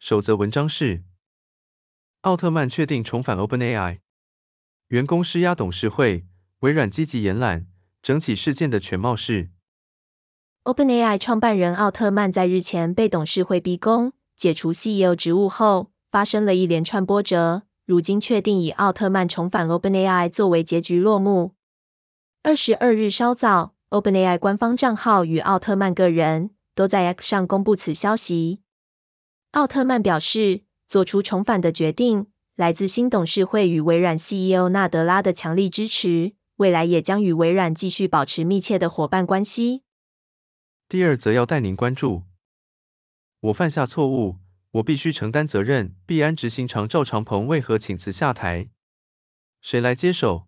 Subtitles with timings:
[0.00, 1.04] 首则文章是：
[2.22, 3.98] 奥特曼确定重返 OpenAI，
[4.88, 6.24] 员工施压董事会，
[6.60, 7.66] 微软积极延揽，
[8.00, 9.50] 整起事件的全貌是
[10.64, 21.54] ：OpenAI 创办人奥特曼在日前被董事会逼宫解除 CEO 职务后，发生了一连串波折，如今确定以奥特曼重返 OpenAI 作为结局落幕。
[22.42, 28.62] 二十二日稍早，OpenAI 官方账号与奥特曼个人都在 X 上公布此消息。
[29.52, 39.82] 奥特曼表示，做出重返的决定，来自新董事会与微软 CEO 纳德拉的强力支持，未来也将与微软继续保持密切的伙伴关系。
[40.88, 42.22] 第二则要带您关注，
[43.40, 44.36] 我犯下错误，
[44.70, 45.96] 我必须承担责任。
[46.06, 48.68] 币安执行长赵长鹏为何请辞下台？
[49.60, 50.46] 谁来接手？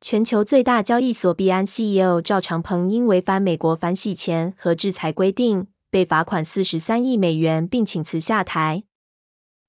[0.00, 8.84] 全球最大交易所币安 CEO 赵长鹏因违反美国反洗钱和制裁规定，被罚款四十三亿美元，并请辞下台。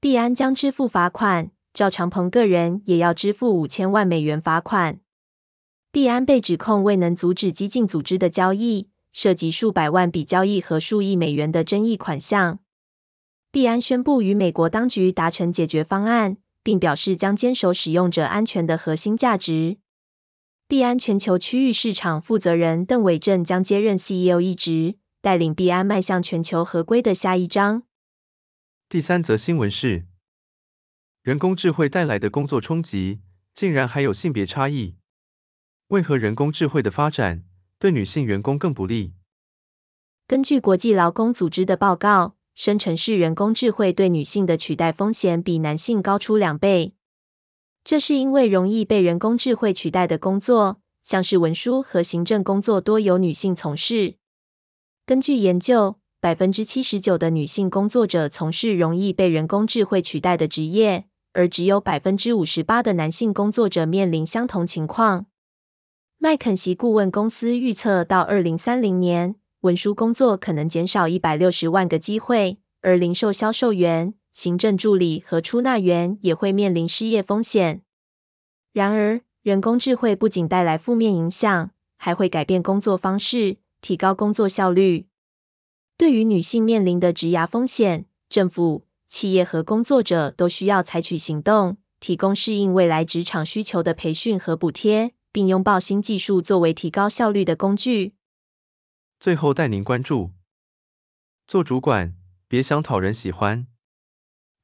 [0.00, 5.00] 币安将支付罚款，赵长鹏个人也要支付五千万美元罚款。
[5.92, 12.60] 币安被指控未能阻止激进组织的交易，涉及数百万笔交易和数亿美元的争议款项。
[13.50, 19.76] 币安宣布与美国当局达成解决方案，并表示将坚守使用者安全的核心价值。
[20.68, 24.96] 币安全球区域市场负责人邓伟正将接任 CEO 一职。
[25.26, 27.82] 带领币安迈向全球合规的下一章。
[28.88, 30.06] 第三则新闻是，
[31.20, 33.18] 人工智慧带来的工作冲击，
[33.52, 34.94] 竟然还有性别差异。
[35.88, 37.42] 为何人工智慧的发展
[37.80, 39.14] 对女性员工更不利？
[40.28, 46.94] 根据国际劳工组织的报告，生成式人工智慧对女性的取代风险比男性高出两倍。
[47.82, 54.18] 这是因为容易被人工智慧取代的工作，像是文书和行政工作，多由女性从事。
[55.06, 65.26] 根据研究，百分之七十九的女性工作者从事容易被人工智慧取代的职业，而只有百分之五十八的男性工作者面临相同情况。
[66.18, 77.82] 麦肯锡顾问公司预测，到二零三零年，文书工作可能减少一百六十万个机会，而零售销售员、行政助理和出纳员也会面临失业风险。
[78.72, 83.58] 然而，人工智慧不仅带来负面影响，还会改变工作方式。
[83.86, 85.06] 提高工作效率。
[85.96, 98.14] 对于女性面临的职涯风险，政府、企业和工作者都需要采取行动，提供适应未来职场需求的培训和补贴，并拥抱新技术作为提高效率的工具。
[99.20, 100.32] 最后带您关注：
[101.46, 102.16] 做主管
[102.48, 103.68] 别想讨人喜欢。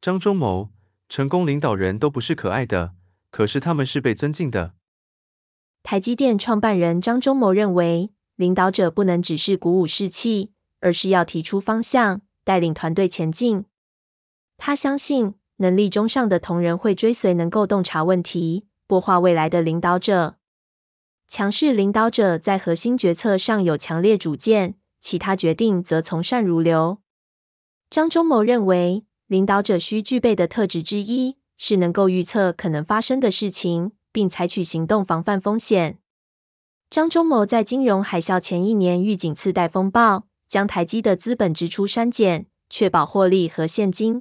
[0.00, 0.70] 张忠谋，
[1.08, 2.92] 成功领导人都不是可爱的，
[3.30, 4.74] 可是他们是被尊敬的。
[5.84, 8.10] 台积电创办人张忠谋认为。
[8.42, 13.66] 领导者不能只是鼓舞士气，而是要提出方向，带领团队前进。
[14.58, 20.34] 他相信，能力中上的同仁会追随能够洞察问题、擘画未来的领导者。
[21.28, 26.98] 强势领导者在核心决策上有强烈主见，其他决定则从善如流。
[27.90, 36.00] 张忠谋认为，领导者需具备的特质之一，是能够预测可能发生的事情，并采取行动防范风险。
[36.92, 44.20] 张忠谋在金融海啸前一年预警次贷风暴，将台积的资本支出删减，确保获利和现金。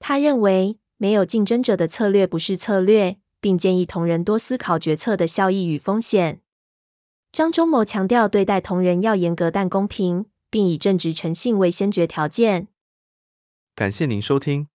[0.00, 6.40] 他认为，没有竞争者的策略不是策略，并建议同仁多思考决策的效益与风险。
[7.30, 12.66] 张忠谋强调，对待同仁要严格但公平，并以正直诚信为先决条件。
[13.76, 14.66] 感谢您收听，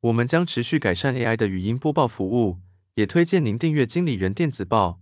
[0.00, 2.58] 我们将持续改善 AI 的语音播报服务，
[2.94, 5.01] 也推荐您订阅经理人电子报。